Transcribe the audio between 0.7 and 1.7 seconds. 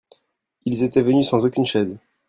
étaient venus sans aucune